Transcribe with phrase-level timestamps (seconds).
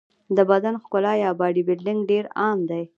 [0.35, 2.83] د بدن ښکلا یا باډي بلډینګ ډېر عام دی.